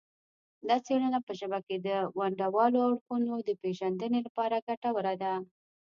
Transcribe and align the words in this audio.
دا 0.67 0.77
څیړنه 0.85 1.19
په 1.27 1.31
ژبه 1.39 1.59
کې 1.67 1.75
د 1.87 1.89
ونډوالو 2.19 2.79
اړخونو 2.87 3.33
د 3.47 3.49
پیژندنې 3.61 4.19
لپاره 4.27 4.63
ګټوره 4.67 5.13
ده 5.23 5.33